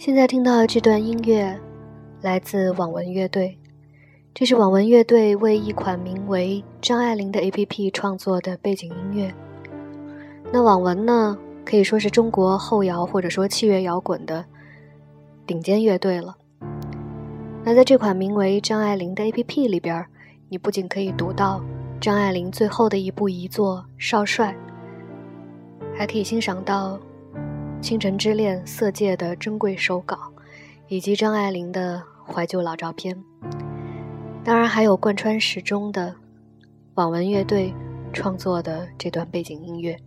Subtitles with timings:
[0.00, 1.60] 现在听到的这段音乐
[2.22, 3.58] 来自网文乐队，
[4.32, 9.34] 这是网文乐队为一款名为《张爱玲》的 A.P.P 创作的背景音乐。
[10.50, 14.42] 那网文呢，可以说是中国后摇或者说器乐摇滚的
[15.46, 16.34] 顶尖乐队了。
[17.62, 20.06] 那在这款名为《张爱玲》的 A.P.P 里边，
[20.48, 21.62] 你不仅可以读到
[22.00, 24.56] 张爱玲最后的一部遗作《少帅》，
[25.94, 26.96] 还可以欣赏到。
[27.80, 30.16] 《倾城之恋》色戒的珍贵手稿，
[30.86, 33.16] 以及张爱玲的怀旧老照片，
[34.44, 36.14] 当然还有贯穿始终的
[36.94, 37.74] 网文乐队
[38.12, 39.98] 创作的这段背景音乐。